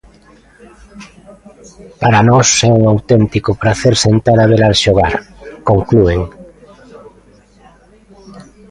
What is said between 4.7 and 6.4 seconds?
xogar, conclúen.